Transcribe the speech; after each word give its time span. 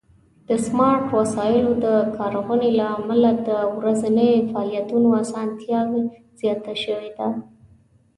د 0.47 0.49
سمارټ 0.65 1.05
وسایلو 1.17 1.71
د 1.85 1.87
کارونې 2.17 2.69
له 2.79 2.85
امله 2.97 3.29
د 3.47 3.49
ورځني 3.77 4.31
فعالیتونو 4.51 5.07
آسانتیا 5.23 5.79
زیاته 6.39 6.73
شوې 6.83 7.09
ده. 7.17 7.27